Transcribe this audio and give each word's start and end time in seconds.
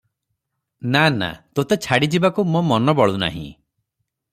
ନା, 0.95 1.03
ନା, 1.17 1.29
ତୋତେ 1.59 1.79
ଛାଡ଼ି 1.87 2.13
ଯିବାକୁ 2.17 2.49
ମୋ 2.55 2.67
ମନ 2.75 3.01
ବଳୁ 3.03 3.25
ନାହିଁ।" 3.27 3.49